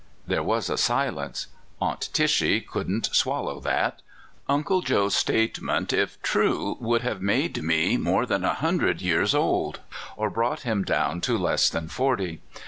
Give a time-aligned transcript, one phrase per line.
[0.25, 1.45] There was a silence.
[1.79, 4.01] Aunt Tishy could n't swallow that.
[4.49, 9.81] Uncle Joe's statement, if true, would have made me more than a hundred years old,
[10.17, 12.41] or brought him down to less than forty.